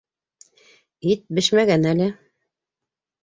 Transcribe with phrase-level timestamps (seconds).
[1.11, 2.09] Ит бешмәгән әле.